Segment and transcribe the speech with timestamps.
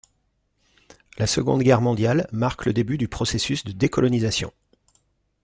[1.19, 4.51] La Seconde Guerre mondiale marque le début du processus de décolonisation.